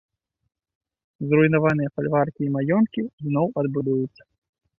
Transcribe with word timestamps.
Зруйнаваныя 1.31 1.93
фальваркі 1.99 2.41
і 2.47 2.49
маёнткі 2.57 3.01
зноў 3.27 3.47
адбудуюцца. 3.65 4.23